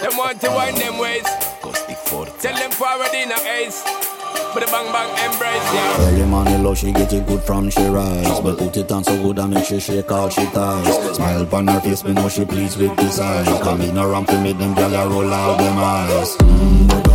[0.00, 1.24] Them want to wind them ways.
[1.24, 3.82] Tell them forward in a ace.
[4.54, 6.06] But the bang bang embrace, yeah.
[6.06, 8.40] Early money low, she get it good from she rise.
[8.40, 11.16] But put it on so good I make she shake all she ties.
[11.16, 13.46] Smile on her face, me know she pleased with this eyes.
[13.62, 16.36] Come in around to make them gyal roll out them eyes.
[16.36, 17.07] Mm,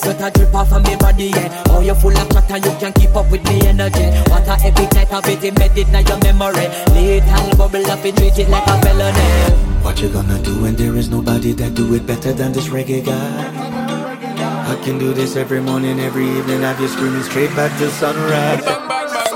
[0.00, 1.62] sweat a drip off of me body, yeah.
[1.68, 4.06] Oh, you full of chatter, you can't keep up with me energy.
[4.30, 6.68] What a epic night of it, embedded in your memory.
[6.96, 9.70] Little bubble up, it treat it like a felony.
[9.84, 13.04] What you gonna do when there is nobody that do it better than this reggae
[13.04, 13.70] guy?
[14.72, 16.60] I can do this every morning, every evening.
[16.62, 19.29] Have you screaming straight back to sunrise.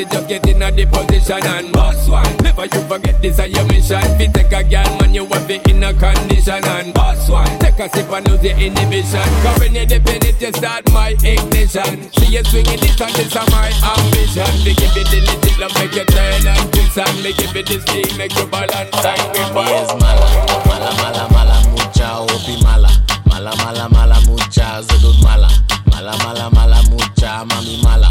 [0.00, 2.36] It, just get in a the position and boss one.
[2.42, 4.02] Never you forget this is your mission.
[4.16, 7.46] Fi take a girl, man, you want it in a condition and boss one.
[7.60, 9.28] Take a sip and lose your inhibition.
[9.44, 12.10] Cause when you dip in it, you start my ignition.
[12.16, 14.50] See you swinging it and this is my ambition.
[14.64, 17.66] We give it the little love, make you turn and twist and me give it
[17.66, 20.26] this thing, make you balance and grip Mami es mala,
[20.66, 22.88] mala, mala, mala, mucha opi mala,
[23.26, 25.48] mala, mala, mala, mucha zedut mala,
[25.90, 28.08] mala, mala, mala, mucha mami mala,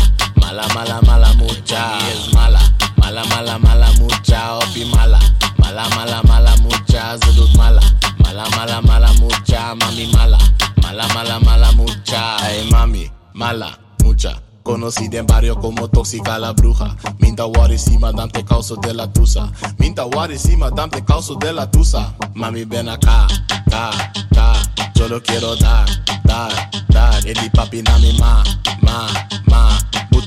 [0.49, 1.79] mala, mala, mala, mucha.
[1.79, 2.59] Mami es mala,
[2.97, 4.55] mala, mala, mala, mucha.
[4.55, 5.19] Opi mala,
[5.57, 7.17] mala, mala, mala, mucha.
[7.17, 7.81] Zedut mala,
[8.23, 9.75] mala, mala, mala, mucha.
[9.75, 10.37] Mami mala,
[10.81, 12.37] mala, mala, mala, mucha.
[12.37, 14.41] Ay mami, mala, mucha.
[14.63, 16.95] Conocida en barrio como tóxica la bruja.
[17.19, 19.51] Minta Waris y madame te causo de la tusa.
[19.77, 22.15] Minta Waris y madame te causo de la tusa.
[22.33, 23.27] Mami ven acá,
[23.69, 23.91] ta,
[24.33, 24.53] ta.
[24.95, 25.85] Yo lo quiero dar,
[26.23, 26.51] dar,
[26.89, 27.25] dar.
[27.25, 28.43] Eli papi na mi ma,
[28.81, 29.07] ma,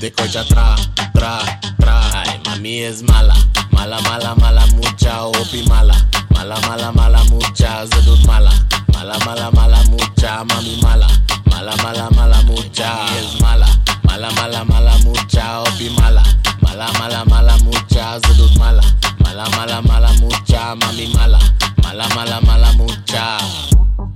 [0.03, 0.09] ma.
[0.09, 0.75] Pute cocha tra,
[1.13, 1.39] tra,
[1.79, 2.23] tra.
[2.25, 3.33] Ay, mami es mala,
[3.71, 5.95] mala, mala, mala, mucha opi mala.
[6.31, 8.51] Mala, mala, mala, mucha zedut mala.
[8.93, 11.07] Mala, mala, mala, mucha mami mala.
[11.45, 13.67] Mala, mala, mala, mucha es mala.
[14.03, 16.23] Mala, mala, mala, mucha opi mala.
[16.61, 18.81] Mala, mala, mala, mucha zedut mala.
[19.23, 21.39] Mala, mala, mala, mucha mami mala.
[21.81, 23.39] Mala, mala, mala, mucha.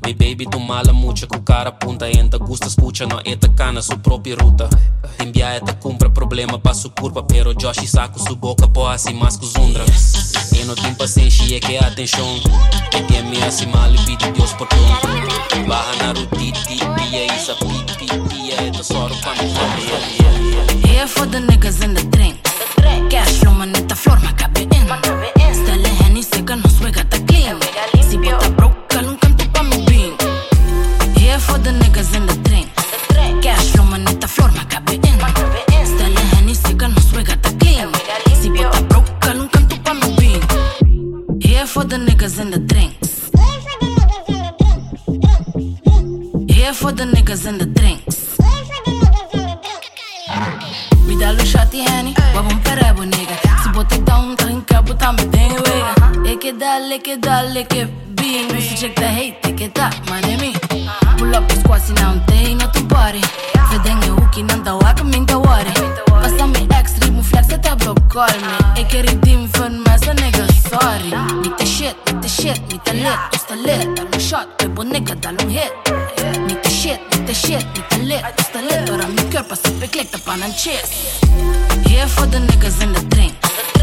[0.07, 3.99] Mi baby tu mala mucho cu cara punta te gusta escucha no esta cana su
[3.99, 4.69] propia ruta.
[5.17, 9.45] Envia esta cumpre problema pa su curva pero Josh saco su boca po assim que
[9.45, 9.83] zundra.
[10.53, 12.39] E não tem paciência é que atenção
[12.89, 17.53] que é minha assim mal e pede Deus por tudo Barra na rutiti pia isa
[17.55, 22.39] pipi pia é da soro pa me Here for the niggas in the drink.
[23.09, 25.36] Cash flow, manita flor, macabe in.
[31.57, 32.69] For the niggas in the drink.
[33.41, 35.17] Cash flow, manita flor, macabe in.
[35.87, 37.89] Stelle Henny, seca, no suega, ta clean.
[38.39, 39.49] Si bota broke, un
[39.83, 40.41] pa mi bean.
[41.41, 43.31] Here for the niggas in the drinks.
[46.47, 48.37] Here for the niggas in the drinks.
[51.07, 53.46] Me dá lo shot henny, wabum perebo nigga
[53.77, 57.85] Se botar down, tá em cabo, tá me bem wega Eke dale, que dale, que
[57.85, 60.53] bean Se check the hate, que tá, man é me
[61.19, 63.21] Pull up os quase não tem no tu body.
[63.69, 65.71] Fedeng e hook, não tá waka, minta worry
[66.07, 67.47] Passa me ex, ritmo flex,
[67.83, 71.11] block call me Eke redeem fun, mas a nigga, sorry
[71.43, 75.29] Nita shit, nita shit, nita lit, tu sta lit Dá um shot, bebo nigga, dá
[75.29, 75.71] um hit
[76.47, 80.35] Nita shit, nita shit, nita lit, tu sta lit Ora mi cuerpo sempre clicta pa
[80.35, 80.93] nan chest
[81.85, 83.46] Here for the niggas in the drink Cash flow, manita flor, macabe in Stelle Henny,
[83.46, 83.46] seca, no suega, tá clean Si bota broke, cal un canto pa mi bean Here
[83.46, 83.46] for the niggas in the Sam drink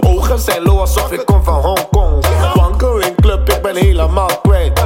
[0.00, 2.24] Ogen zijn low alsof ik kom van Hongkong.
[2.54, 4.80] Wankel in club, ik ben helemaal kwijt.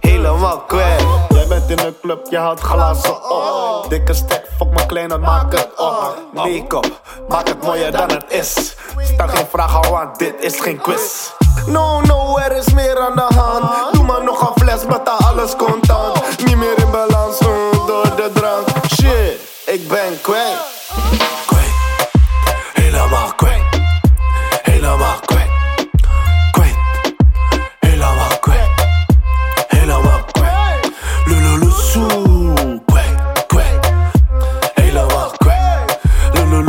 [0.00, 1.04] Helemaal kwijt.
[1.28, 3.86] Jij bent in een club, je haalt glazen op.
[3.88, 6.14] Dikke stek, fuck mijn kleine, maak het op.
[6.32, 8.76] Make-up, maak het mooier dan het is.
[8.98, 11.30] Stel geen vragen, want dit is geen quiz.
[11.66, 13.92] No, no, er is meer aan de hand.
[13.92, 16.44] Doe maar nog een fles, betaal alles contant.
[16.44, 16.77] Niet meer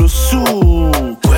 [0.09, 1.28] sul.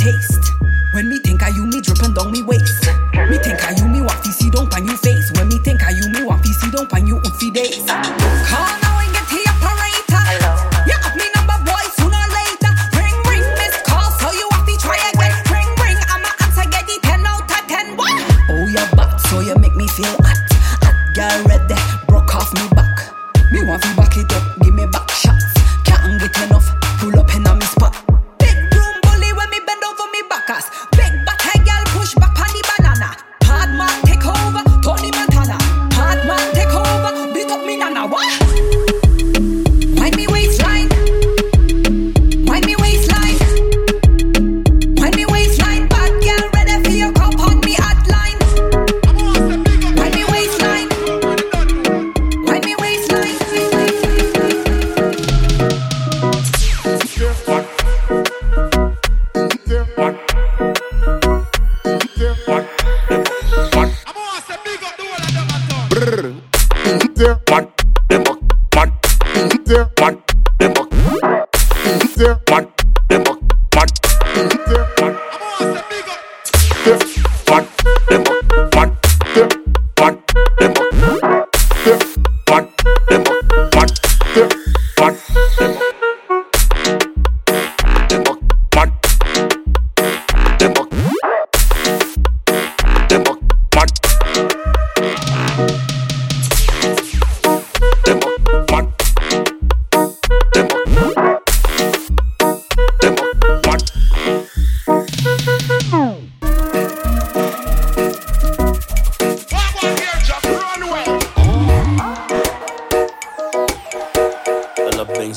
[0.00, 0.29] takes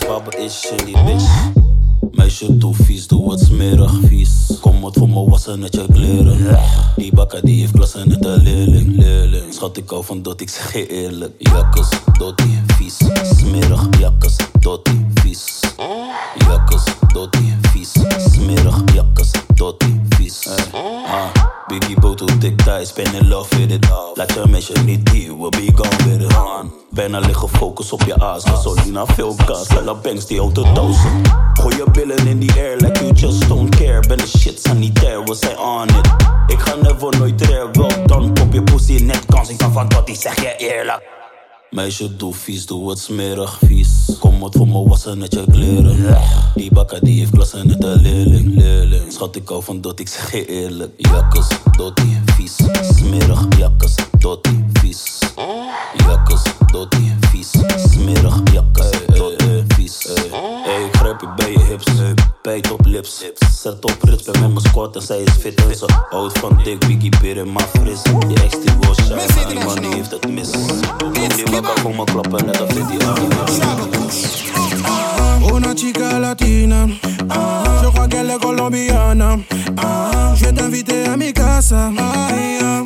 [0.01, 1.51] links is die bitch.
[2.11, 4.57] Meisje doe vies, doe wat smerig vies.
[4.61, 6.57] Kom wat voor me wassen met je kleren.
[6.95, 9.53] Die bakker die heeft klassen net de leerling, leerling.
[9.53, 11.33] Schat ik al van dat ik zeg je eerlijk.
[11.37, 12.97] Jakkes, dotie, vies.
[13.37, 15.59] Smerig, jakkes, dotie, vies.
[16.47, 16.83] Jakkes,
[17.13, 17.91] dotie, vies.
[18.17, 19.92] Smerig, jakkes, dotie.
[21.73, 24.11] Biggie boto dik thuis, spend in love with it all.
[24.15, 26.71] Laat je meisje niet hier, we'll be gone with it on.
[26.89, 31.27] Bijna liggen focus op je aas, gasolina, veel gas, felle banks die auto duizend.
[31.53, 33.99] Gooi je billen in the air, like you just don't care.
[34.07, 36.07] Ben de shit sanitair, we zijn on it.
[36.47, 39.49] Ik ga never nooit rare, wel dan pop je pussy net kans.
[39.49, 41.12] Ik kan van dat die zeg je eerlijk.
[41.73, 43.89] Meisje, doe vies, doe het smerig vies.
[44.19, 46.17] Kom wat voor me wassen net je kleren.
[46.55, 49.11] Die bakker die heeft klassen net een leerling, leerling.
[49.11, 50.91] Schat, ik hou van dat, ik zeg je eerlijk.
[50.97, 52.55] Jakkes, dotie, vies.
[52.95, 55.19] Smerig, jakkes, dotie, vies.
[56.07, 57.51] Jakkes, dotie, vies.
[57.89, 60.07] Smerig, jakkes, dotie, vies.
[60.63, 61.85] Hey, ik grijp je bij je hips.
[62.41, 63.23] Bijt op lips.
[63.61, 65.65] Zet op rits bij mijn squat en zij is fit.
[65.65, 68.01] En ze houdt van dik, biggie, beer en maar fris.
[68.03, 70.51] Die ex die was shy, die man die heeft het mis.
[70.51, 72.97] Die bakker voor me klappen net als dit die
[75.53, 76.85] Una chica latina,
[77.81, 79.37] je crois qu'elle est colombiana.
[79.75, 81.91] Ah, je vais t'inviter à mi casa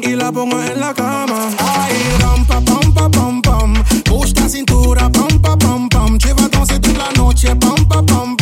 [0.02, 1.50] y la pongo en la cama.
[1.58, 3.74] Ay, ram, pa, pam, pa, pam, pam.
[4.04, 6.18] Push ta cintura, pam, pa, pam, pam.
[6.20, 6.57] Je vais danser toute
[7.08, 8.37] la noche, pam, pa, pam, pam.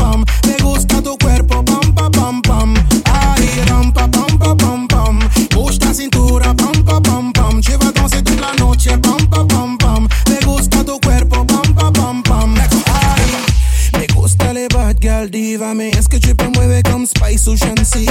[15.25, 18.05] Bad dívame Es que tu te mueves comme Spice ou Shansi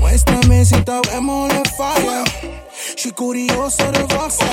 [0.00, 2.24] Muéstrame si t'avemos le fire
[2.96, 4.44] Je suis curioso de voir ça.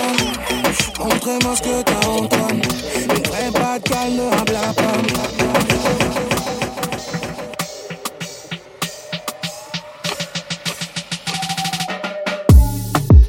[1.00, 2.48] Montre-moi ce que t'as en toi.
[2.51, 3.81] Une vraie bad
[4.12, 4.95] ne habla pas.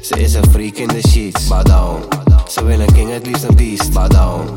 [0.01, 2.03] Ze is een freak in the sheets, bow down.
[2.47, 4.53] Ze wil een king, het liefst een beast, bow.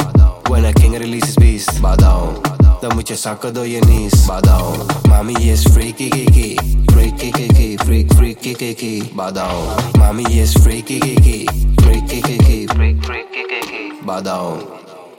[0.49, 2.50] When a king releases beast, bow
[2.89, 4.87] moet je zakken door je knees, bow down.
[5.09, 9.99] Mami is freaky kiki, freaky kiki, freak freaky kiki, down.
[9.99, 14.61] Mami is freaky kiki, freaky kiki, freak freaky kiki, down.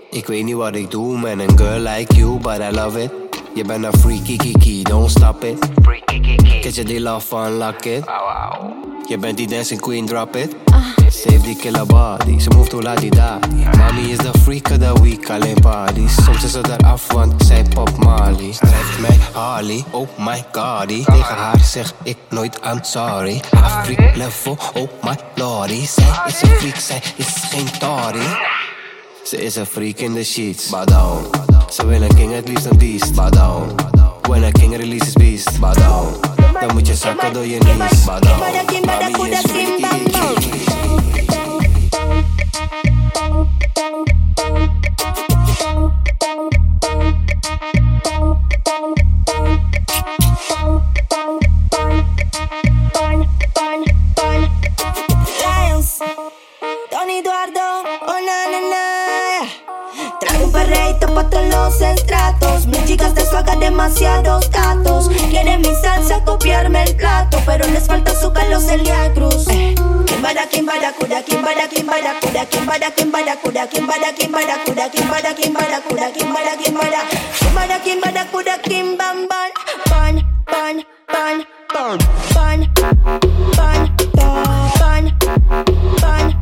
[0.09, 3.11] Ik weet niet wat ik doe met een girl like you, but I love it.
[3.55, 5.57] Je bent een freaky kiki, don't stop it.
[5.81, 6.61] Freaky kiki.
[6.61, 8.03] Get je die love van, lock it.
[9.11, 10.55] Je bent die dancing queen, drop it.
[11.23, 13.39] Heeft die killer body, ze move to la di da.
[13.77, 16.23] Mami is de freak of the week, alleen parties.
[16.23, 18.51] Soms is ze eraf, want zij pop Mali.
[18.51, 20.87] Treft mij Harley, oh my god.
[20.87, 23.41] Tegen haar zeg ik nooit I'm sorry.
[23.51, 25.85] Haar freak level, oh my lordy.
[25.85, 28.37] Zij is een freak, zij is geen Tory.
[29.23, 31.29] Ze is een freak in the sheets, down.
[31.69, 33.75] Ze wil een king, het liefst een beast, down.
[34.21, 36.30] When a king releases beast, bow
[36.61, 38.07] Then we just suck your knees.
[61.49, 62.67] los estratos.
[62.67, 65.09] Mis chicas te suagan demasiados gatos.
[65.29, 69.45] Quieren mi salsa copiarme el plato, pero les falta azúcar los Celia Cruz.
[70.05, 76.11] Kimbara, kimbara, kuda, kimbara, kimbara, kuda, kimbara, kimbara, kuda, kimbara, kimbara, kuda, kimbara, kimbara, kuda,
[76.11, 76.55] kimbara,
[78.31, 78.57] kuda,
[78.97, 79.51] ban, ban,
[80.49, 81.97] ban, ban, ban,
[82.35, 82.59] ban,
[83.57, 83.89] ban,
[84.79, 85.03] ban,
[86.01, 86.33] ban,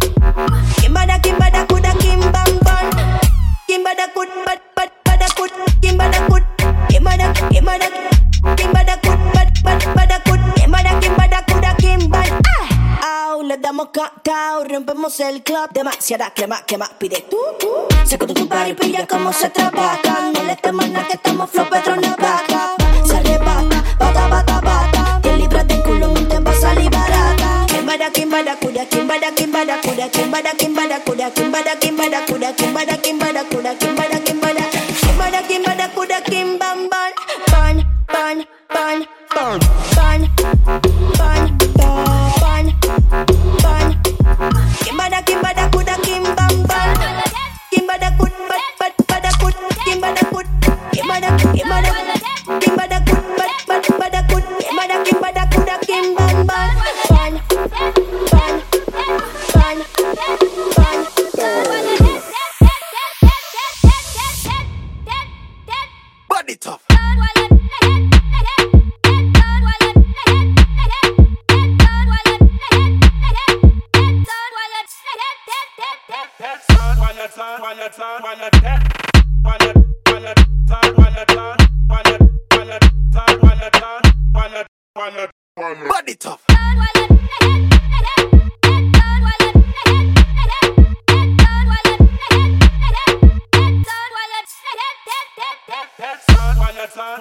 [0.81, 2.85] kimbara, kimbara, kuda, kimbam, ban,
[4.13, 4.68] kuda,
[5.99, 6.43] bada good,
[6.87, 7.87] Kim bada, Kim bada,
[8.55, 10.17] Kim bada good, bad, bad, bada
[10.55, 12.39] Kim bada, Kim bada Kim bada.
[13.03, 13.35] Ah,
[14.67, 17.69] rompemos el club, demasiada crema, que pide tú, tú.
[18.05, 21.67] Sacude tu par y pilla cómo se trabaja, no le temas nada que estamos flow
[21.69, 22.75] Petrona vaca.
[23.05, 27.65] Se arrebata, bata, bata, bata, 10 libras de culo no te va a salir barata.
[27.67, 31.51] Kim bada, Kim bada, cuda, Kim bada, Kim bada, cuda, Kim bada, Kim bada, Kim
[31.51, 32.88] bada, Kim bada, Kim bada.
[39.39, 39.59] burn,
[39.95, 40.28] burn,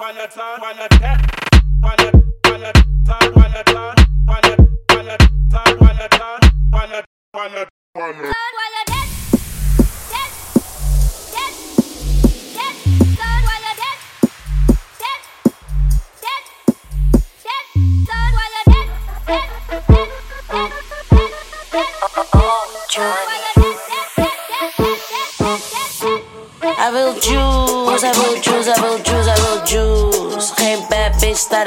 [0.08, 1.20] wanna turn, wanna tap,
[1.82, 2.87] wanna, wanna.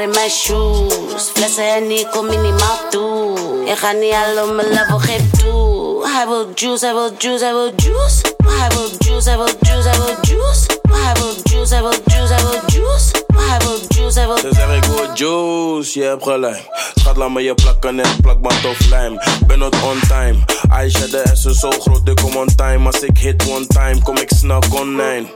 [0.02, 1.30] In mijn shoes.
[1.34, 3.38] Flessen Henny, kom minimaal toe.
[3.66, 6.08] Ik ga niet al op mijn level, geef toe.
[6.08, 8.22] Hij wil juice, hij wil juice, hij wil juice.
[8.46, 10.66] Hij wil juice, hij wil juice, hij wil juice.
[10.90, 13.12] Hij wil juice, hij wil juice, hij wil juice.
[13.36, 16.92] Hij wil juice, hij wil Ze zeg ik wil juice, je hebt gelijk.
[16.96, 19.20] Schat, laat me je plakken en plak maar tof lijm.
[19.48, 20.38] Ben not on time.
[20.70, 22.86] Aisha, de S is zo groot, ik kom on time.
[22.86, 25.28] Als ik hit one time, kom ik snel online.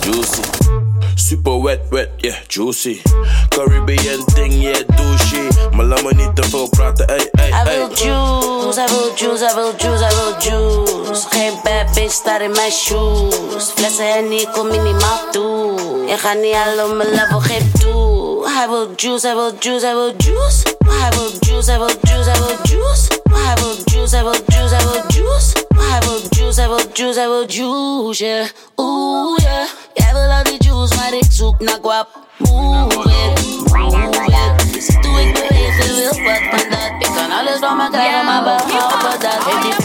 [0.00, 0.93] Juicy.
[1.14, 3.02] Super wet, wet, yeah, juicy.
[3.48, 5.48] Caribbean thing, yeah, douchey.
[5.72, 7.76] Me niet te veel praten, ey, ey, Hij ey.
[7.78, 11.26] wil juice, hij wil juice, hij wil juice, hij wil juice.
[11.30, 13.70] Geen bad bitch staat in mijn shoes.
[13.74, 16.04] Flessen Henny, kom minimaal toe.
[16.06, 18.48] Ik ga niet al op mijn level, geef toe.
[18.48, 20.76] Hij wil juice, hij wil juice, hij wil juice.
[20.88, 23.22] Hij wil juice, hij wil juice, hij wil juice.
[23.30, 25.52] Hij wil juice, hij wil juice, hij wil juice.
[25.76, 28.46] Hij wil juice, hij wil juice, hij wil juice, yeah.
[28.76, 29.68] Oeh, yeah.
[29.94, 32.08] Jij wil al die juice, ik zoek naar guap.
[32.36, 35.02] Move it, move it.
[35.02, 36.90] Toe, ik beweeg, je wil wat van dat.
[36.98, 39.38] Ik kan alles van me krijgen, maar behalve dat.
[39.44, 39.76] Petit,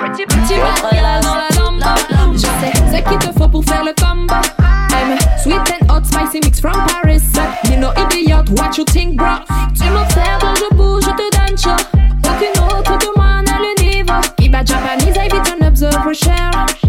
[0.00, 1.94] petit, petit vampire dans la lamba.
[2.32, 4.34] Je sais ce qu'il te faut pour faire le combo.
[4.92, 7.22] I'm sweet and hot, spicy mix from Paris.
[7.68, 9.38] You know idiot, what you think, bro?
[9.78, 11.82] Tu m'observes, je bouge, je te donne chaud.
[12.24, 14.20] Aucune autre de moi n'a le niveau.
[14.38, 16.50] Iba Japanese, I an observer share.
[16.50, 16.79] Every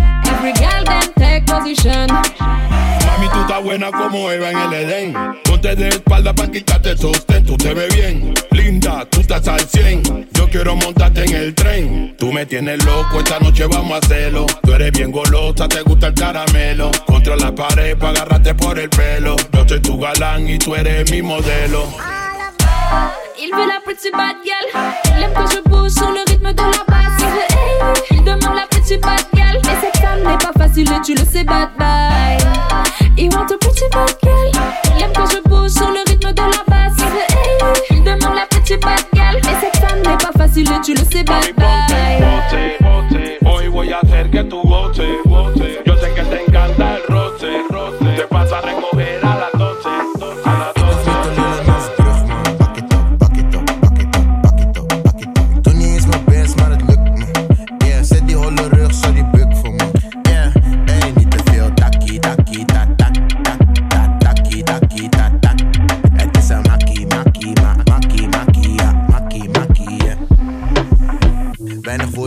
[3.61, 5.13] buena como Eva en el Edén.
[5.43, 7.45] Ponte de espalda para quitarte sostén.
[7.45, 10.29] Tú te ves bien, linda, tú estás al 100.
[10.33, 12.15] Yo quiero montarte en el tren.
[12.17, 14.45] Tú me tienes loco, esta noche vamos a hacerlo.
[14.63, 16.91] Tú eres bien golosa, te gusta el caramelo.
[17.05, 19.35] Contra la pared para agarrarte por el pelo.
[19.53, 21.87] Yo soy tu galán y tú eres mi modelo.
[23.43, 24.65] Il veut la petite bad girl.
[25.33, 27.23] Que je bouge sur le de la basse.
[28.11, 29.59] Il demande la petite bad girl.
[29.63, 32.37] Mais cette femme n'est pas facile et tu le sais, bad bye.
[33.17, 34.51] Il want a pretty bad girl.
[34.97, 36.97] Il aime que je bouge sur le rythme de la basse.
[36.99, 39.39] Hey, il demande la petite bad girl.
[39.43, 41.53] Mais cette femme n'est pas facile et tu le sais, bye.
[43.45, 44.01] Hoy voy a.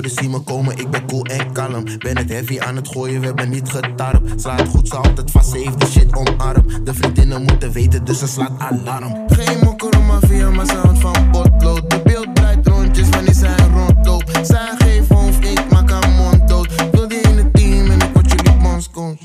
[0.04, 1.84] Woorden zien me komen, ik ben cool en kalm.
[1.98, 4.40] Ben het heavy aan het gooien, we hebben niet getarpt.
[4.40, 6.86] Slaat goed, ze altijd vast, ze heeft de shit omarmd.
[6.86, 9.24] De vriendinnen moeten weten, dus ze slaat alarm.
[9.28, 11.90] Geen mokker om via ze houdt van potlood.
[11.90, 14.46] De beeld draait rondjes wanneer zij rondloopt.
[14.46, 16.90] Zij geeft hoofd, ik maak haar mond dood.
[16.92, 19.16] Wil die in het team en ik word jullie bondscoach.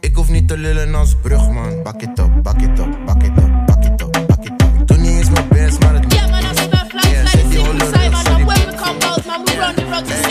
[0.00, 1.82] Ik hoef niet te lullen als brugman.
[1.82, 4.86] Bak it up, bak it up, bak it up, bak it up, bak it up.
[4.86, 6.27] Doe niet eens mijn best, maar het lukt
[9.58, 10.28] run the road to.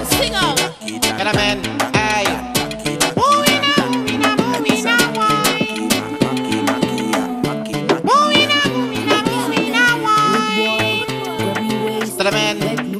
[0.00, 0.56] Sing out.
[0.80, 2.24] Get a man, hey.
[12.16, 12.58] Get a man,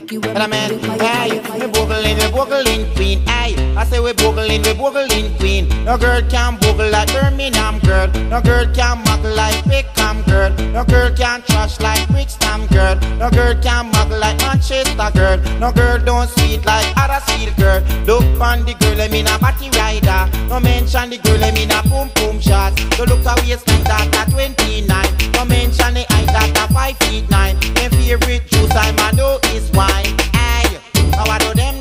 [0.08, 1.40] get a man, hey.
[1.72, 3.69] Boogling, we boogling queen, hey.
[3.80, 5.66] I say we boogling, we boogling queen.
[5.86, 8.08] No girl can boogle like Birmingham girl.
[8.28, 10.50] No girl can muggle like Peckham girl.
[10.76, 12.96] No girl can trash like Brixton girl.
[13.16, 15.38] No girl can muggle like Manchester girl.
[15.58, 17.80] No girl don't sweet like Huddersfield girl.
[18.04, 20.28] Look on the girl, I mean a body rider.
[20.48, 22.78] No mention the girl, I mean a boom boom shot.
[22.96, 25.32] So look a waistline that at 29.
[25.32, 27.56] No mention the height that a 5 feet 9.
[27.56, 30.20] My favorite juice I man know is wine.
[31.16, 31.79] How I do them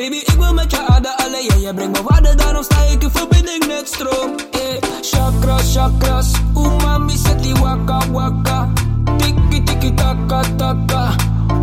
[0.00, 1.60] Baby, ik wil met je aarde alleen jij.
[1.60, 4.34] Jij brengt me waarde, daarom sta ik in verbinding met stroom.
[4.50, 4.60] Eh,
[5.00, 6.30] chakras, chakras.
[6.56, 8.68] Umami zet die waka waka.
[9.16, 11.14] Tiki tiki taka taka.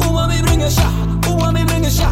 [0.07, 0.89] Umami brengen sha,
[1.29, 2.11] umami brengen shah.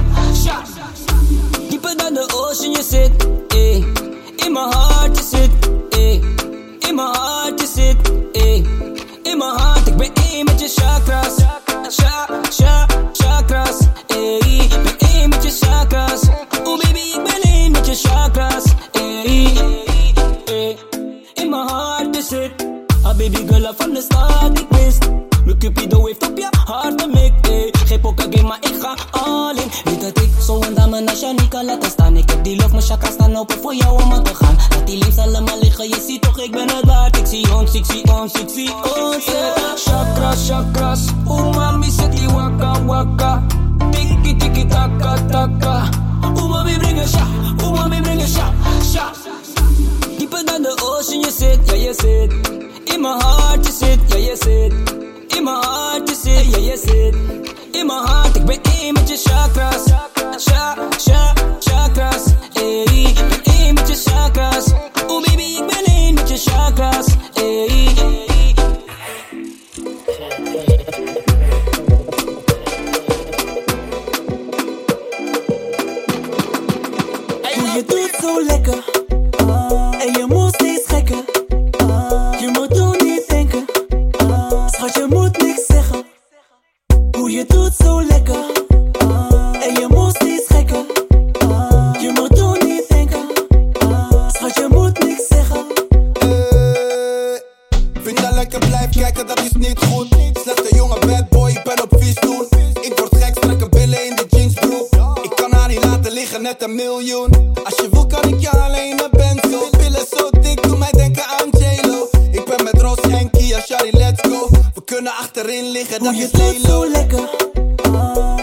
[98.60, 100.08] kijken, blijf kijken, dat is niet goed.
[100.34, 102.48] Slechte jongen, bad boy, ik ben op vies doen.
[102.82, 104.88] Ik word gek, strakke billen in de jeansbroek.
[105.22, 107.54] Ik kan haar niet laten liggen, net een miljoen.
[107.64, 109.70] Als je wil, kan ik je alleen naar Benzo.
[109.72, 112.10] band zo dik, doe mij denken aan J-Lo.
[112.32, 114.48] Ik ben met Ross en Kia, Shari, let's go.
[114.74, 116.68] We kunnen achterin liggen, dat je is Lelo.
[116.68, 117.30] zo lekker.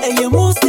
[0.03, 0.65] En je moest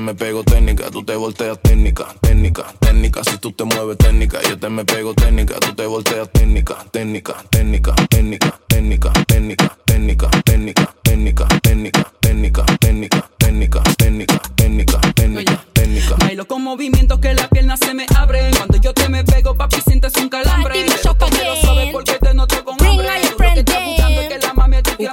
[0.00, 3.22] me pego técnica, tú te volteas técnica, técnica, técnica.
[3.24, 7.36] Si tú te mueves técnica, yo te me pego técnica, tú te volteas técnica, técnica,
[7.50, 16.16] técnica, técnica, técnica, técnica, técnica, técnica, técnica, técnica, técnica, técnica, técnica, técnica, técnica, técnica, técnica.
[16.18, 18.54] Bailo con movimientos que las piernas se me abren.
[18.56, 20.74] Cuando yo te me pego, papi, sientes un calambre.
[20.74, 23.08] Pero lo sabes porque te noto con hambre.
[23.38, 25.10] Lo que estás buscando es que la mami te.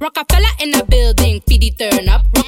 [0.00, 2.39] Rockefeller in the building, PD turn up.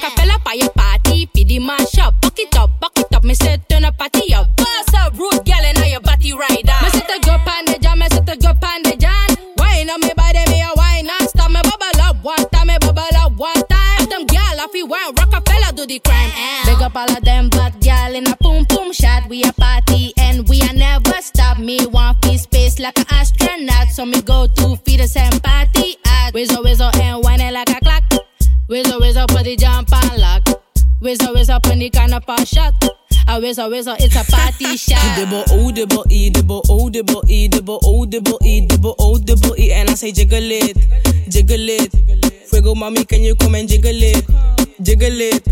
[33.53, 34.99] whizzer, whizzer, it's a party shot.
[35.17, 39.59] Double O, double E, double O, double E, double O, double E, double O, double
[39.59, 40.77] E, and I say jiggle it,
[41.29, 41.93] jiggle it.
[42.49, 44.25] Fuego, mommy, can you come and jiggle it,
[44.81, 45.45] jiggle it,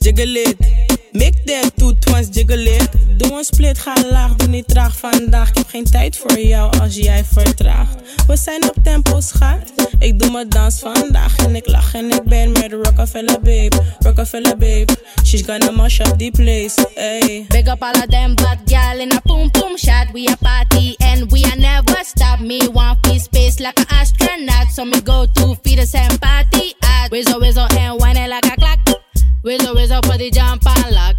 [0.00, 0.48] jiggle it?
[0.58, 0.87] Jiggle it.
[1.12, 2.88] Make that two times, jiggle it.
[3.16, 5.48] Doe een split, ga laag, doe niet traag vandaag.
[5.48, 7.96] Ik heb geen tijd voor jou als jij vertraagt.
[8.26, 9.72] We zijn op tempo, schat.
[9.98, 13.76] Ik doe mijn dans vandaag en ik lach en ik ben met Rockefeller babe.
[13.98, 16.86] Rockefeller babe, she's gonna mash up the place.
[16.94, 17.44] Hey.
[17.48, 20.06] Big up all of them bad gal in a boom boom shot.
[20.12, 22.40] We a party and we are never stop.
[22.40, 24.68] Me want free space like an astronaut.
[24.74, 27.10] So me go to feed us and party at.
[27.10, 28.97] Wizzo, wizzo and whine like a clock.
[29.44, 31.16] Wizzo wizzo put the jump on lock.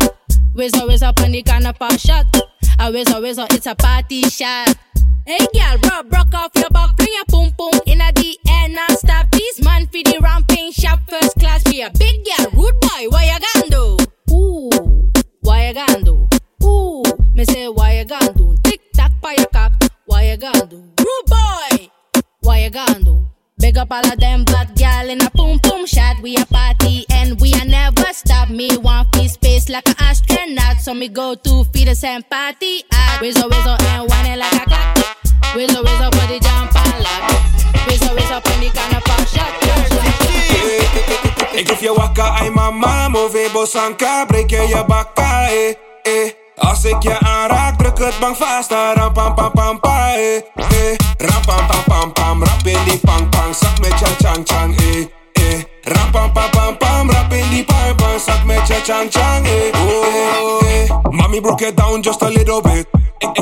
[0.53, 2.27] Wizzo wizzo on the canapa shot.
[2.79, 4.75] A wizzo wizzo it's a party shot.
[5.25, 8.69] Hey girl, rub broke off your back, fling your boom boom in a the air
[8.69, 9.31] non-stop.
[9.31, 11.63] This man for the ramping shop first class.
[11.63, 14.33] Be a big girl, rude boy, what you gonna do?
[14.33, 16.27] Ooh, what you gonna do?
[16.65, 17.03] Ooh,
[17.33, 18.55] me say what you gonna do?
[18.63, 19.71] Tick tock your cock,
[20.05, 20.77] what you gonna do?
[20.77, 21.89] Rude boy,
[22.41, 23.29] what you gonna do?
[23.59, 26.21] Big up all of them bad gal in a boom boom shot.
[26.21, 28.49] We a party and we a never stop.
[28.49, 32.83] Me want free space like an astronaut, so me go to feed the same party
[32.91, 33.19] at.
[33.21, 34.97] Wizzo and whine like a clock.
[35.55, 37.31] Wizzo wizzo the jump on lock.
[37.87, 39.59] Wizzo wizzo put the kind of pop shot.
[41.53, 45.88] Ik geef je wakka, ai mama, move bosanka, breek je je bakka, eh, eh.
[46.59, 50.95] Als ik je aanraak, druk het bang vast, ram pam pam pam pa, eh, eh.
[51.17, 54.77] Ram pam pam pam pam, rap in die pang pang, zak met je chang chang,
[54.77, 55.18] eh,
[55.89, 55.95] eh.
[55.95, 59.45] Ram pam pam pam pam, rap in die pang pang, zak met je chang chang,
[59.45, 60.89] eh, oh, eh.
[61.11, 62.87] Mami broke it down just a little bit.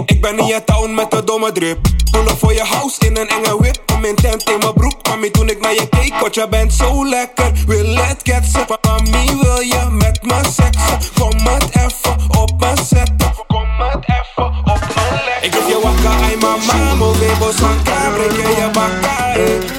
[0.05, 1.77] Ik, ben in je town met de domme drip.
[2.11, 3.81] Pullen voor je house in een enge whip.
[3.85, 5.07] Kom in tent in mijn broek.
[5.09, 7.51] Mami, toen ik naar je keek, want je bent zo lekker.
[7.67, 8.65] Wil het ketsen?
[8.81, 10.99] Mami, wil je met me seksen?
[11.19, 13.33] Kom het even op me zetten.
[13.47, 15.43] Kom het even op me leggen.
[15.43, 16.95] Ik geef je wakka, ai mama.
[16.95, 19.76] Move bosanka, breek je je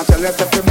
[0.00, 0.69] I tell you to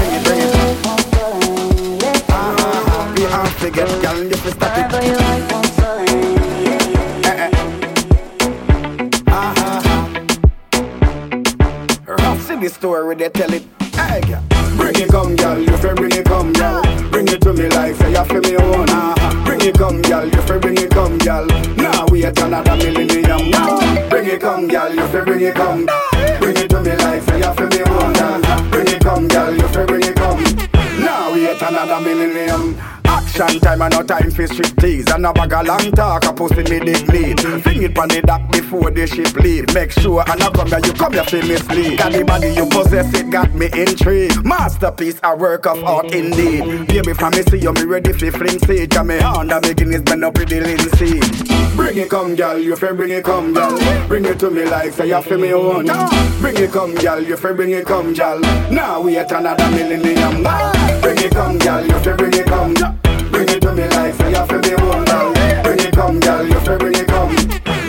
[34.48, 37.84] for street tease And a bag of long talk, a pussy me dick lead Fling
[37.84, 39.74] it on the dock before the ship leave.
[39.74, 41.98] Make sure and I come here, you come here for mislead.
[41.98, 44.46] Got the body you possess, it got me intrigued.
[44.46, 46.88] Masterpiece, a work of art indeed.
[46.88, 48.92] Baby, from me see you, me ready for fling seed.
[48.92, 52.76] Cause me hand a beginnings bend up with the linseed Bring it come, girl, you
[52.76, 53.78] fi bring it come, girl.
[54.08, 55.86] Bring it to me like say you fi me own.
[56.40, 58.40] Bring it come, girl, you fi bring it come, girl.
[58.72, 60.44] Now we wait another millennium
[61.02, 62.74] Bring it come, girl, you fi bring it come.
[63.32, 63.89] Bring it to me
[64.30, 67.36] you fi me own, girl Bring it come, girl, you fi bring it come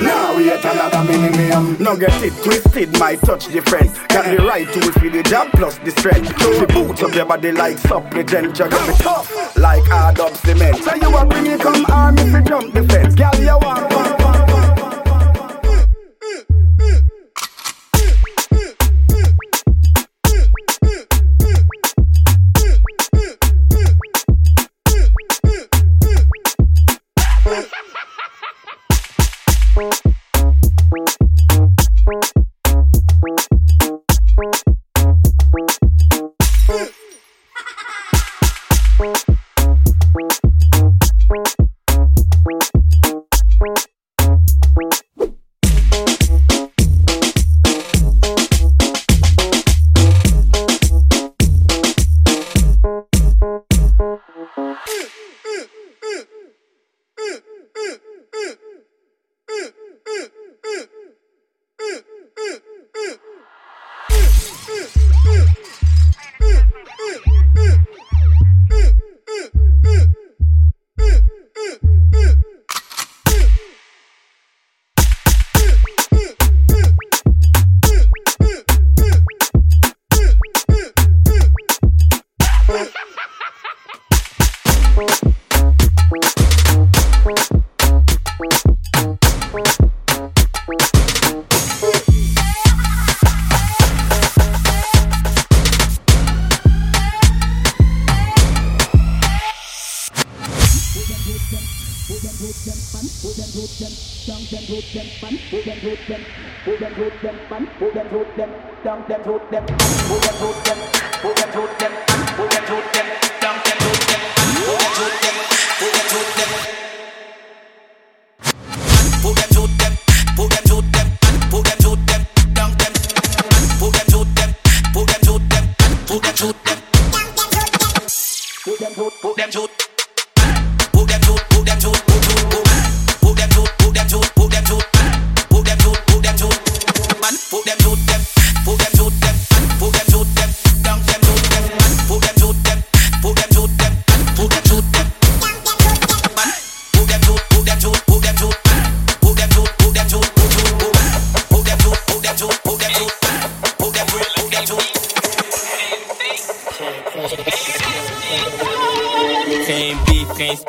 [0.03, 3.91] Now wait another millennium No get it twisted, my touch different.
[4.09, 6.29] Got the right tool for the job plus the strength.
[6.39, 8.59] The boots up your body like supplicant.
[8.59, 10.77] You got me tough like hard up cement.
[10.77, 13.93] So you a bring it come arm if you jump the fence Girl, you want,
[13.93, 14.20] want,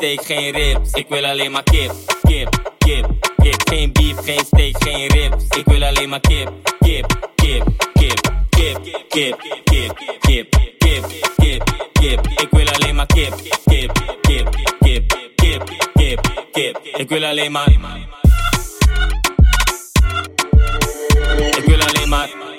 [0.01, 0.91] steak, geen ribs.
[0.93, 3.05] Ik wil alleen maar kip, kip, kip,
[3.37, 3.61] kip.
[3.69, 5.43] Geen beef, geen steak, geen ribs.
[5.57, 11.05] Ik wil alleen maar kip, kip, kip, kip, kip, kip, kip, kip, kip,
[11.37, 12.27] kip, kip.
[12.27, 13.33] Ik wil alleen maar kip,
[13.65, 16.77] kip, kip, kip, kip, kip, kip.
[16.83, 17.67] Ik wil alleen maar.
[21.57, 22.50] Ik wil alleen maar.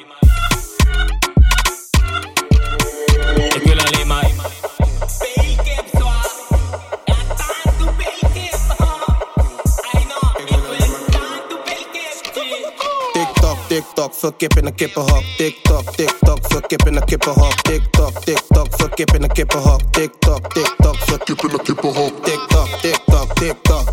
[14.03, 15.25] tok, verkip in de kippenhok.
[15.37, 17.55] Tik tok, tik tok, verkip in de kippenhok.
[17.63, 19.83] Tik tok, tik kipping, verkip in de kippenhok.
[19.93, 22.25] Tik For kipping tok, verkip in de kippenhok.
[22.25, 23.85] Tik tok, tik tok, tik tok.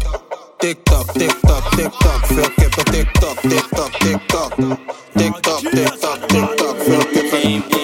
[0.59, 2.85] Tik tok, tik tok, tik tok, veel kippen.
[2.93, 4.51] Tik tok, tik tok, tik tok.
[7.13, 7.78] Tik tok.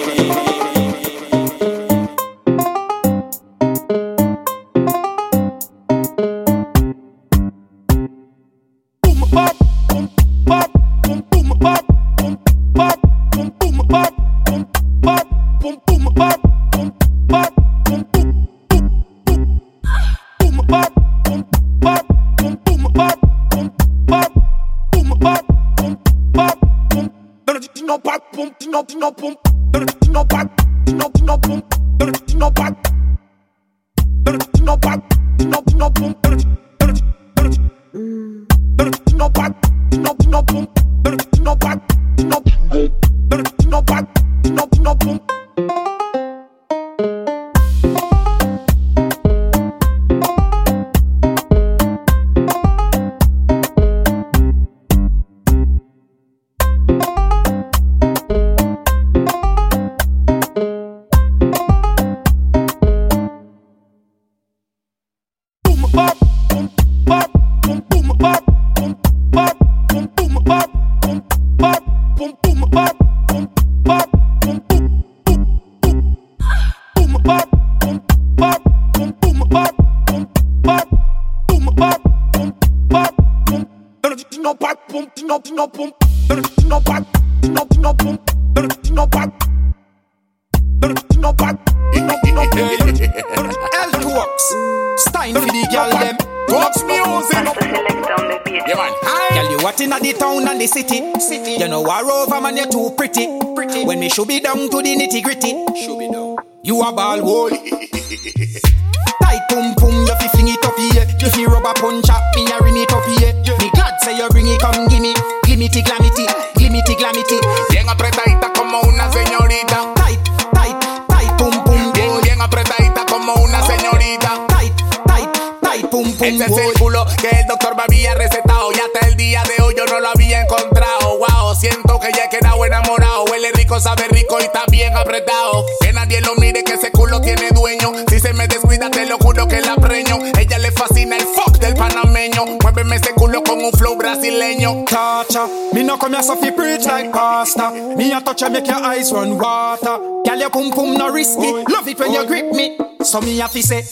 [149.06, 149.98] Eyes run water.
[150.24, 151.52] Girl, your pum pum no risky.
[151.70, 152.76] Love it when you grip me.
[153.02, 153.82] So me a fi say.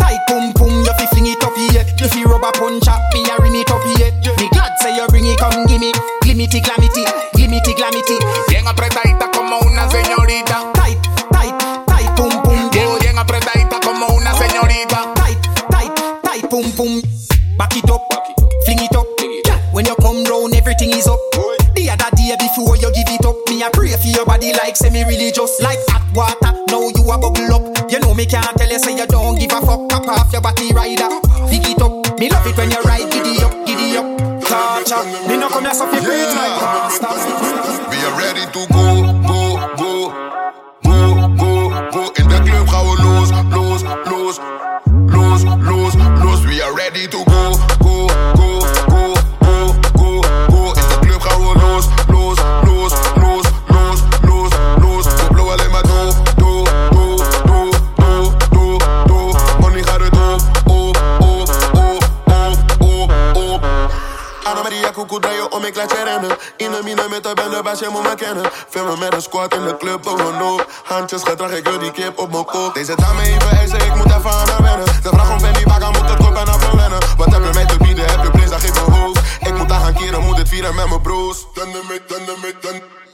[0.00, 1.84] Tight pum pum, you fi fling it up here.
[1.98, 4.12] You fi rubber punch up, me a ring it up here.
[4.38, 5.92] Me glad say you bring it, come gimme.
[6.22, 7.04] Glimity glamity,
[7.34, 8.18] glimity glamity.
[8.48, 10.75] Bien apretadita como una señorita.
[23.56, 26.52] me a pray for your body like semi religious, like hot water.
[26.68, 27.90] Now you a bubble up.
[27.90, 29.88] You know me can't tell you say you don't give a fuck.
[29.88, 31.08] Cap off your body rider,
[31.48, 32.18] pick it up.
[32.18, 34.06] Me love it when you ride giddy up, giddy up.
[34.44, 35.04] Torture.
[35.28, 37.55] Me no come here so fi preach like pastor.
[66.70, 68.50] De mine met de bende, baas, je moet me kennen.
[68.68, 70.70] Film me met een squad in de club, bovenop.
[70.84, 72.74] Handjes gedrag, ik wil die kip op mijn kop.
[72.74, 74.86] Deze dame even eisen, ik moet even aan haar wennen.
[75.02, 76.98] De vraag om Fendi Baga moet het kopen en verwennen.
[77.16, 79.20] Wat heb je mij te bieden, heb je prins, dat geeft me hoofd.
[79.40, 81.46] Ik moet daar gaan keren, moet het vieren met mijn broers.
[81.54, 83.05] Tanden met, tanden.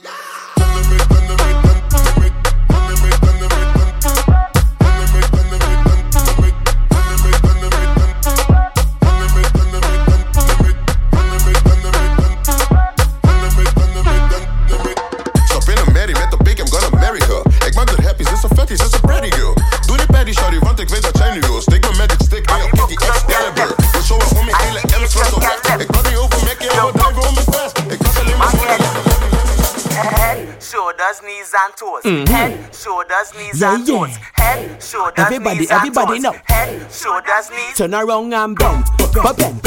[31.63, 32.03] and toes.
[32.03, 32.33] Mm-hmm.
[32.33, 34.09] Head, shoulders, knees yeah, and toes.
[34.09, 34.43] Yeah.
[34.43, 36.35] Head, shoulders, everybody, knees everybody and toes.
[36.49, 37.77] Everybody, everybody Head, shoulders, knees.
[37.77, 39.61] Turn around and bend, bend, bend,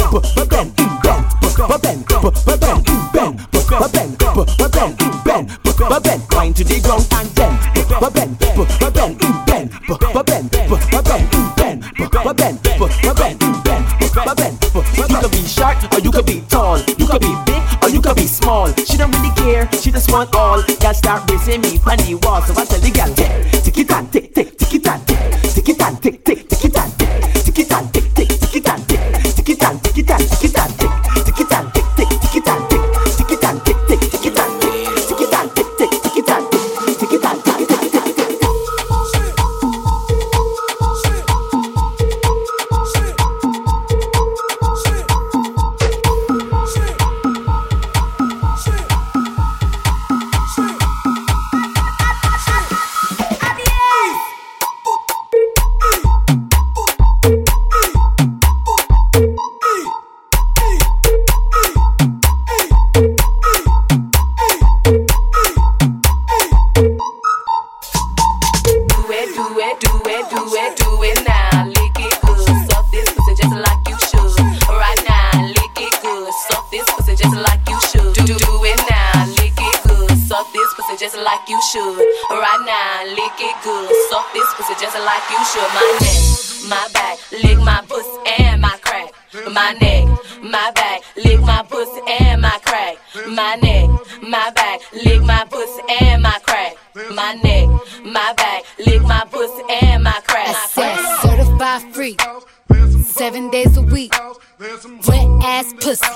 [0.49, 1.24] bend, bend.
[1.57, 2.30] Ba-ben, bubba,
[2.61, 5.49] bend, bend, ba-ben, bubba, bend, bend,
[5.88, 7.57] ba-ben, wind bend, bend, ground and bend.
[8.01, 9.16] Ba-ben, ba-ben,
[9.47, 11.80] bend, ba-ben, ba-ben, ben,
[12.24, 12.59] ba-ben,
[13.07, 13.82] ba-ben, ben,
[14.12, 14.53] ba-ben.
[14.97, 17.62] You could be short or you could be tall, you could be big
[18.07, 18.72] could be small.
[18.74, 20.62] She don't really care, she just want all.
[20.62, 23.12] Girl start racing me on the wall, so I tell the girl,
[23.62, 24.25] tick it and tick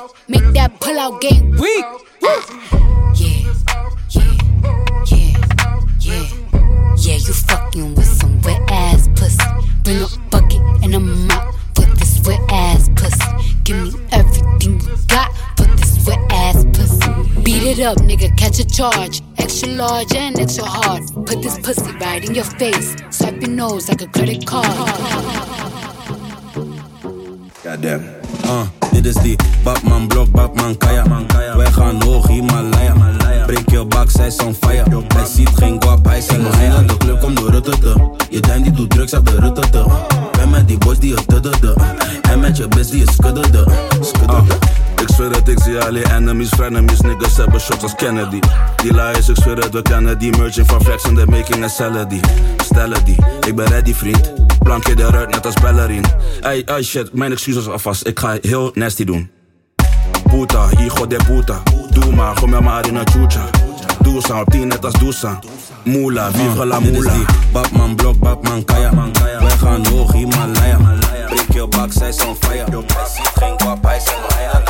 [0.01, 0.11] ass.
[0.29, 1.85] Make that pull out game weak.
[1.85, 2.43] Uh,
[3.15, 3.55] yeah,
[4.11, 4.39] yeah,
[5.07, 5.37] yeah,
[6.01, 6.27] yeah.
[6.97, 9.39] Yeah, you fucking with some wet ass pussy.
[9.85, 13.55] Bring a bucket and a mop for this wet ass pussy.
[13.65, 17.43] Give me everything you got for this wet ass pussy.
[17.43, 19.23] Beat it up, nigga, catch a charge.
[19.39, 21.03] Extra large and extra hard.
[21.27, 22.97] Put this pussy right in your face.
[23.11, 24.67] Swipe your nose like a credit card.
[27.63, 28.21] Goddamn.
[28.45, 28.69] Uh,
[29.03, 31.05] dit is die Batman Blok, Batman Kaya.
[31.57, 32.95] Wij gaan hoog, Himalaya.
[33.47, 35.03] Breek je bak, zij is on fire.
[35.15, 36.83] Hij ziet geen guap, hij is in Maya.
[36.83, 38.11] De club komt door ruttete.
[38.31, 39.85] Je denkt die doet drugs op de ruttete.
[40.33, 41.75] Ben met die boys die het tuddede.
[42.31, 43.67] En met je bitch die je skuddede.
[44.01, 44.55] Skuddede.
[45.01, 48.39] Ik zweer het, ik zie alleen enemies, frenemies, niggas hebben shots als Kennedy.
[48.77, 51.71] Die liars, ik zweer het, we kennen die merging van flex en de making en
[51.71, 52.09] sellen
[53.05, 53.17] die.
[53.47, 54.33] Ik ben ready vriend.
[54.63, 56.09] Plank je eruit net als ballerine.
[56.41, 59.31] Ey, ey shit, mijn excuses alvast, ik ga heel nasty doen.
[60.29, 61.63] Puta, hijo de puta.
[61.91, 63.45] Doe maar, gooi me maar in een chucha.
[64.01, 65.39] Doe sa, op tien net als Doesa.
[65.85, 67.13] Moela, vive la moela.
[67.53, 68.93] Batman Blok, Batman Kaya.
[69.41, 70.79] Wij gaan hoog, Himalaya.
[71.27, 72.65] Breek je bak, zij on fire.
[72.71, 74.70] Hij ziet geen hij is in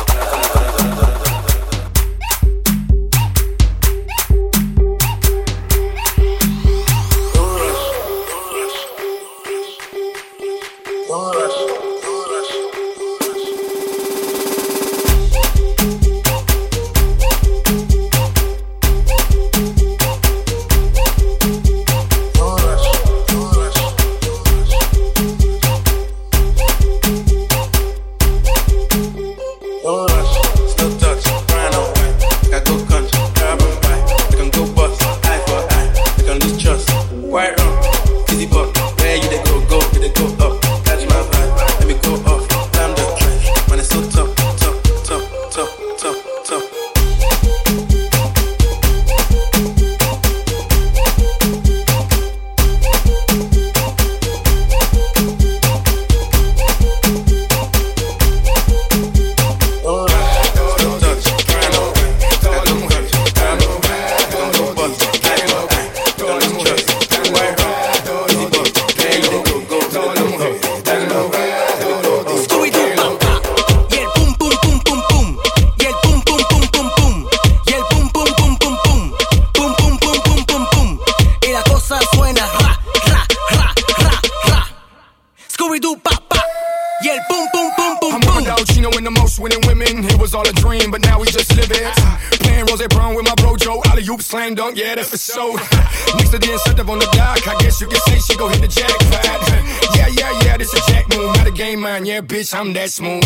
[102.51, 103.20] something that smooth.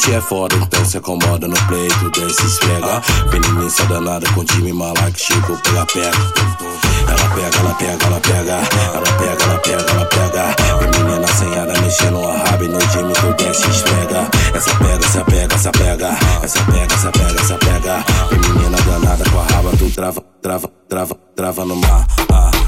[0.00, 3.02] Beat é foda, então se acomoda no peito desce, esfrega.
[3.30, 6.32] Feminista danada com time malac, chegou pela perna.
[7.08, 8.52] Ela pega, ela pega, ela pega,
[8.94, 10.56] ela pega, ela pega, ela pega.
[10.78, 14.28] Vem menina senhada mexendo a raba e no time tu desce esfrega.
[14.54, 18.04] Essa pega, essa pega, essa pega, essa pega, essa pega, essa pega.
[18.30, 22.06] Vem menina danada com a raba, tu trava, trava, trava, trava no mar.
[22.32, 22.59] Ah.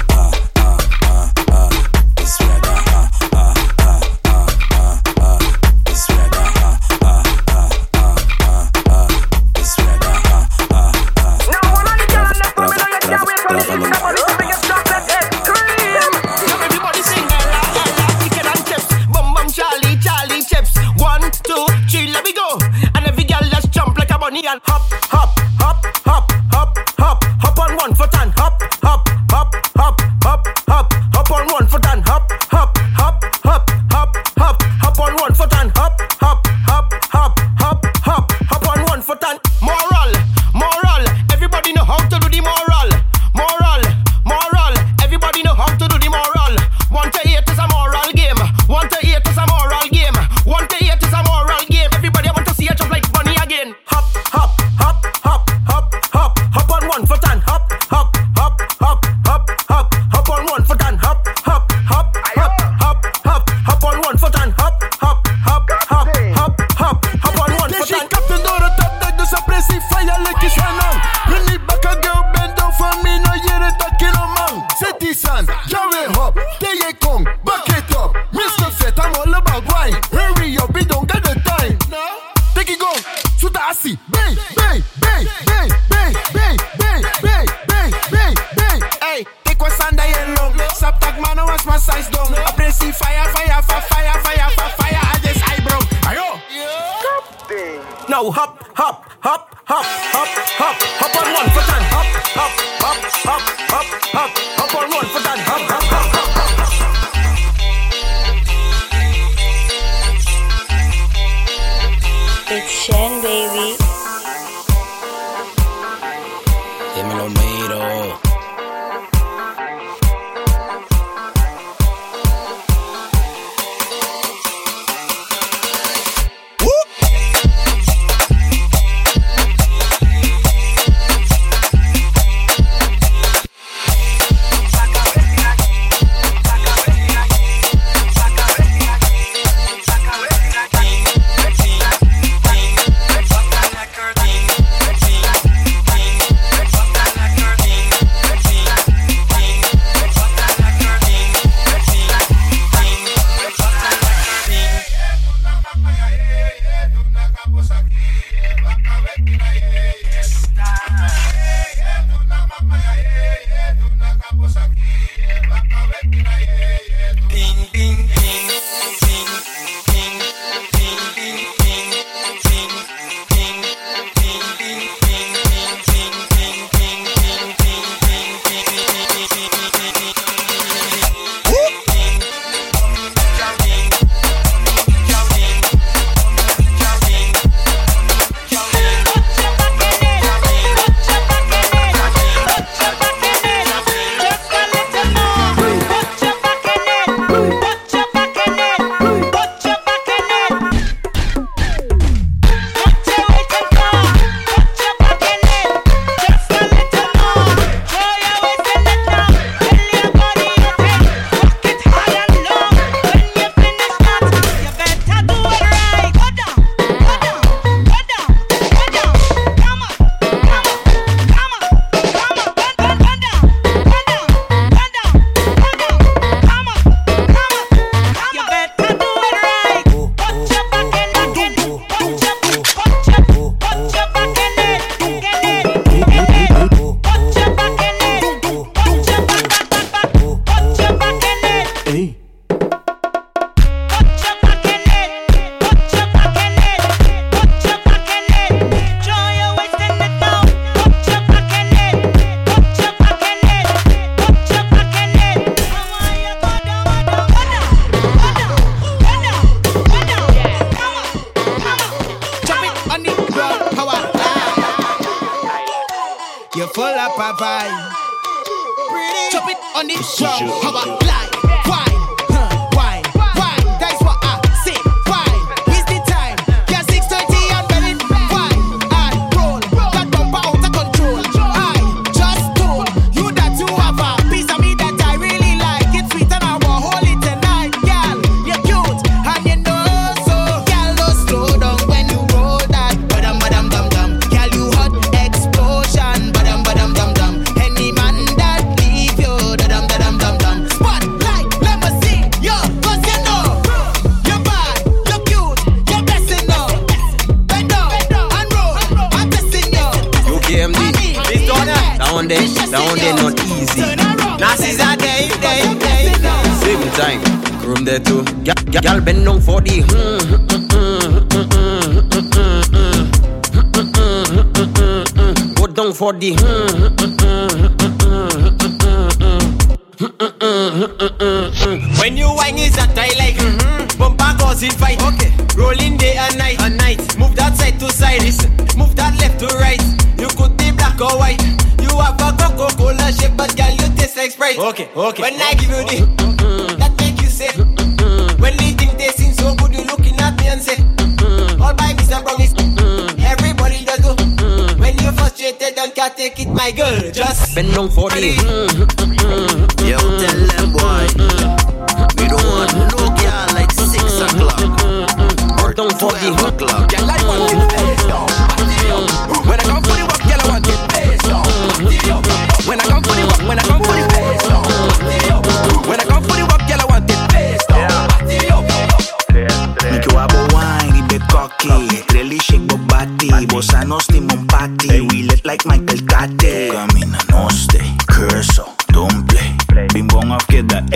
[326.03, 326.42] for the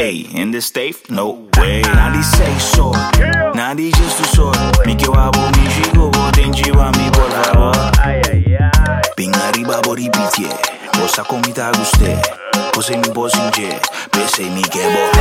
[0.08, 1.82] Ey, in the state, no way.
[1.82, 2.91] 96 so,
[3.53, 4.55] nadi just tu sol.
[4.86, 7.91] Mi chioavo, mi gigo, tengiva, mi volava.
[9.18, 10.47] Pin arriba bori ipitie,
[10.93, 12.18] cosa comita guste,
[12.72, 15.16] cose mi posinge, pese mi quebo.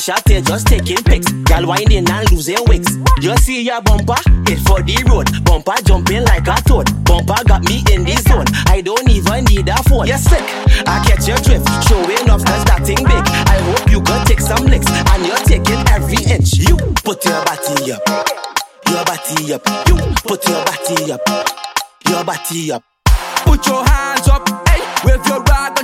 [0.00, 1.30] just taking pics.
[1.30, 2.96] Girl winding and losing wigs.
[3.20, 4.16] You see your bumper
[4.48, 5.28] hit for the road.
[5.44, 6.88] Bumper jumping like a toad.
[7.04, 8.46] Bumper got me in the zone.
[8.66, 10.06] I don't even need a phone.
[10.06, 10.42] You're sick.
[10.86, 11.68] I catch your drift.
[11.88, 13.24] Showing off cause that thing big.
[13.52, 16.56] I hope you got take some licks and you're taking every inch.
[16.56, 18.02] You put your body up.
[18.88, 19.62] Your body up.
[19.86, 21.20] You put your body up.
[22.08, 22.84] Your body up.
[23.44, 24.48] Put your hands up.
[24.68, 25.79] Hey, with your rod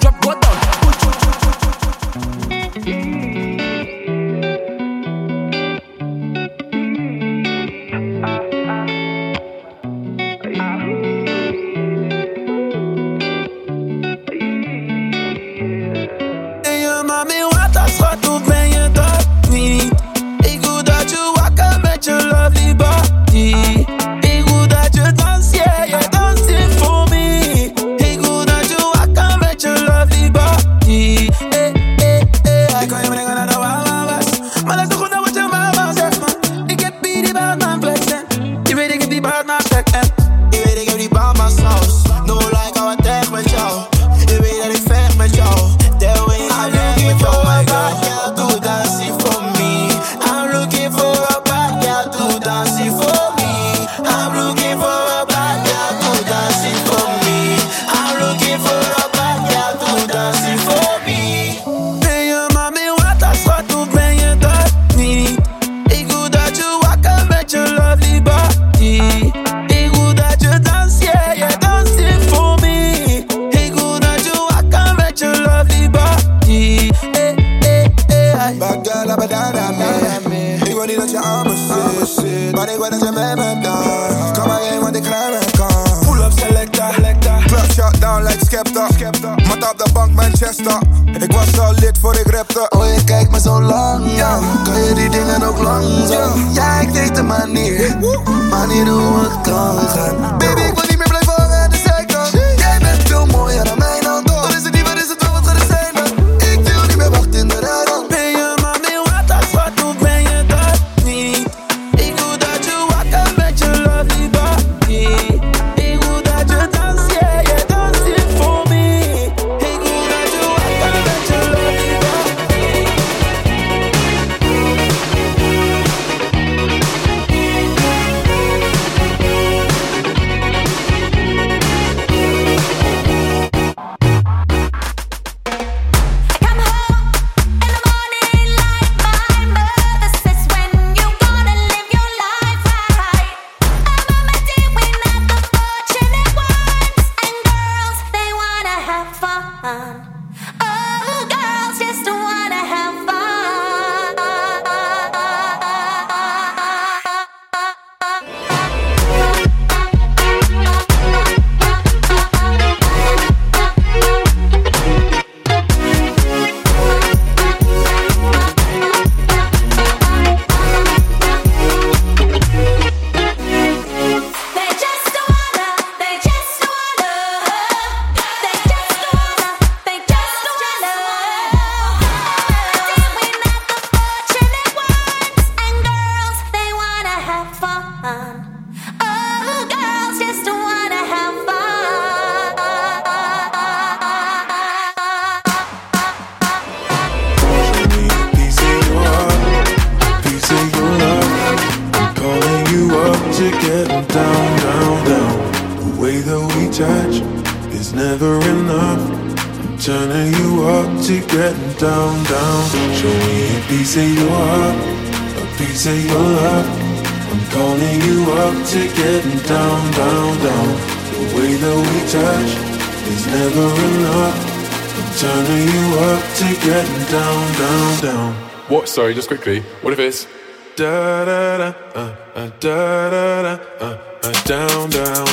[228.97, 229.61] sorry, just quickly.
[229.83, 230.27] What if it's
[230.75, 235.26] da da da uh, uh, da da da uh, uh, down down.